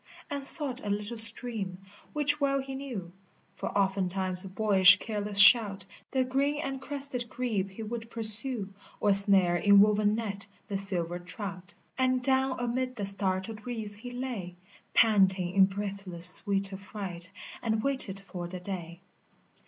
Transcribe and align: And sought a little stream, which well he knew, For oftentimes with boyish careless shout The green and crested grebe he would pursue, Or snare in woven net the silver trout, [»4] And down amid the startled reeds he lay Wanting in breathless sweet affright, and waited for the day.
And 0.31 0.43
sought 0.43 0.83
a 0.83 0.89
little 0.89 1.15
stream, 1.15 1.83
which 2.11 2.41
well 2.41 2.59
he 2.59 2.73
knew, 2.73 3.11
For 3.55 3.69
oftentimes 3.69 4.41
with 4.41 4.55
boyish 4.55 4.97
careless 4.97 5.37
shout 5.37 5.85
The 6.09 6.23
green 6.23 6.59
and 6.59 6.81
crested 6.81 7.29
grebe 7.29 7.69
he 7.69 7.83
would 7.83 8.09
pursue, 8.09 8.69
Or 8.99 9.13
snare 9.13 9.57
in 9.57 9.79
woven 9.79 10.15
net 10.15 10.47
the 10.67 10.77
silver 10.79 11.19
trout, 11.19 11.75
[»4] 11.99 12.03
And 12.03 12.23
down 12.23 12.59
amid 12.59 12.95
the 12.95 13.05
startled 13.05 13.67
reeds 13.67 13.93
he 13.93 14.09
lay 14.09 14.55
Wanting 15.03 15.53
in 15.53 15.65
breathless 15.67 16.25
sweet 16.33 16.73
affright, 16.73 17.29
and 17.61 17.83
waited 17.83 18.19
for 18.19 18.47
the 18.47 18.59
day. 18.59 19.01